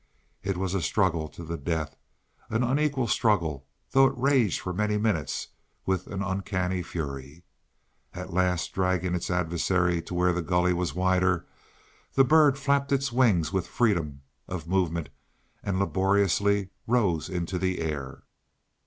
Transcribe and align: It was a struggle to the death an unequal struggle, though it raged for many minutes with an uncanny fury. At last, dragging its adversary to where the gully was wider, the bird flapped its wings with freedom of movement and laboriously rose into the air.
It 0.41 0.57
was 0.57 0.73
a 0.73 0.81
struggle 0.81 1.29
to 1.29 1.43
the 1.43 1.57
death 1.59 1.95
an 2.49 2.63
unequal 2.63 3.05
struggle, 3.05 3.67
though 3.91 4.07
it 4.07 4.17
raged 4.17 4.59
for 4.59 4.73
many 4.73 4.97
minutes 4.97 5.49
with 5.85 6.07
an 6.07 6.23
uncanny 6.23 6.81
fury. 6.81 7.43
At 8.11 8.33
last, 8.33 8.73
dragging 8.73 9.13
its 9.13 9.29
adversary 9.29 10.01
to 10.01 10.15
where 10.15 10.33
the 10.33 10.41
gully 10.41 10.73
was 10.73 10.95
wider, 10.95 11.45
the 12.13 12.23
bird 12.23 12.57
flapped 12.57 12.91
its 12.91 13.11
wings 13.11 13.53
with 13.53 13.67
freedom 13.67 14.23
of 14.47 14.67
movement 14.67 15.09
and 15.61 15.77
laboriously 15.77 16.69
rose 16.87 17.29
into 17.29 17.59
the 17.59 17.79
air. 17.79 18.23